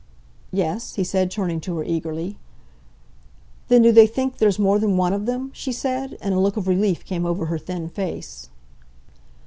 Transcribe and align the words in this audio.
"Yes," 0.51 0.95
he 0.95 1.03
said, 1.03 1.29
turning 1.29 1.61
to 1.61 1.77
her 1.77 1.83
eagerly. 1.83 2.39
"Then 3.67 3.83
do 3.83 3.91
they 3.91 4.07
think 4.07 4.39
there's 4.39 4.57
more 4.57 4.79
than 4.79 4.97
one 4.97 5.13
of 5.13 5.27
them?" 5.27 5.51
she 5.53 5.71
said, 5.71 6.17
and 6.21 6.33
a 6.33 6.39
look 6.39 6.57
of 6.57 6.67
relief 6.67 7.05
came 7.05 7.23
over 7.23 7.45
her 7.45 7.59
thin 7.59 7.87
face. 7.87 8.49